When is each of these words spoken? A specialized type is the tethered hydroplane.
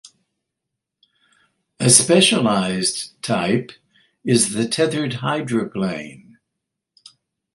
A 1.79 1.91
specialized 1.91 3.21
type 3.21 3.71
is 4.25 4.53
the 4.53 4.67
tethered 4.67 5.13
hydroplane. 5.21 6.39